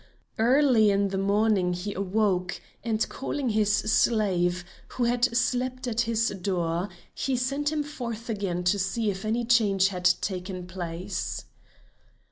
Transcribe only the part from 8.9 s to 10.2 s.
if any change had